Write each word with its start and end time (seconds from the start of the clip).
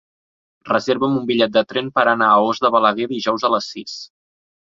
Reserva'm 0.69 1.19
un 1.19 1.27
bitllet 1.31 1.53
de 1.57 1.63
tren 1.73 1.91
per 1.99 2.05
anar 2.13 2.31
a 2.31 2.39
Os 2.47 2.63
de 2.65 2.73
Balaguer 2.77 3.09
dijous 3.13 3.47
a 3.47 3.53
les 3.57 3.71
sis. 3.77 3.95